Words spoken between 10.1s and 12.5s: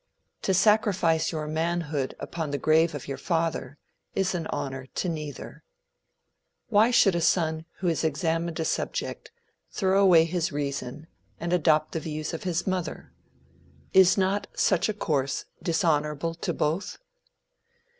his reason and adopt the views of